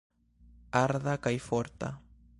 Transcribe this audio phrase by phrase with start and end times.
[0.79, 1.95] Arda kaj forta.